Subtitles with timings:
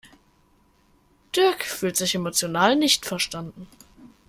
[1.35, 3.67] Dirk fühlt sich emotional nicht verstanden.